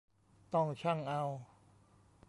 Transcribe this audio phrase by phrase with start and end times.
[0.53, 1.23] ต้องชั่งเอา